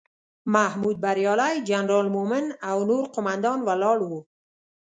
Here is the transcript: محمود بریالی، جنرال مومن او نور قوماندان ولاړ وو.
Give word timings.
محمود 0.45 1.01
بریالی، 1.03 1.61
جنرال 1.67 2.07
مومن 2.15 2.45
او 2.69 2.77
نور 2.89 3.03
قوماندان 3.13 3.59
ولاړ 3.63 3.97
وو. 4.09 4.19